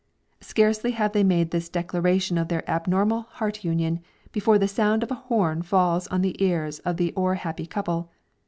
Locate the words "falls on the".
5.61-6.43